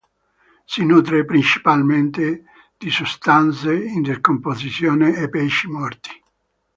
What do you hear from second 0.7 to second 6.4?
nutre principalmente di sostanze in decomposizione e pesci morti.